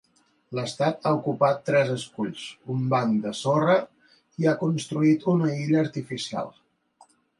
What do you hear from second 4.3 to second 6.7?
i ha construït una illa artificial.